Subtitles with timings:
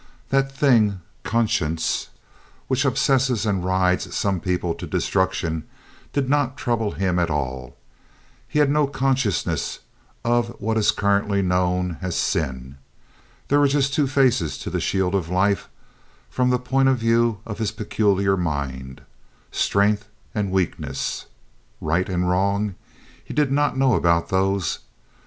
[0.29, 2.09] That thing conscience,
[2.67, 5.65] which obsesses and rides some people to destruction,
[6.11, 7.75] did not trouble him at all.
[8.47, 9.77] He had no consciousness
[10.25, 12.79] of what is currently known as sin.
[13.49, 15.69] There were just two faces to the shield of life
[16.31, 19.01] from the point of view of his peculiar mind
[19.51, 21.27] strength and weakness.
[21.79, 22.73] Right and wrong?
[23.23, 24.79] He did not know about those.